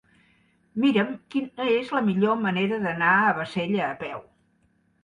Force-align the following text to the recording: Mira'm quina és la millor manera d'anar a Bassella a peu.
Mira'm 0.85 1.11
quina 1.35 1.67
és 1.75 1.93
la 1.99 2.01
millor 2.09 2.41
manera 2.49 2.81
d'anar 2.89 3.13
a 3.29 3.39
Bassella 3.41 3.89
a 3.93 3.97
peu. 4.05 4.31